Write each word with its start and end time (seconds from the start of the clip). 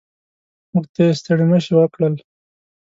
موږ 0.71 0.85
ته 0.93 1.01
یې 1.07 1.17
ستړي 1.19 1.45
مه 1.51 1.59
شي 1.63 1.73
وکړل. 1.75 2.13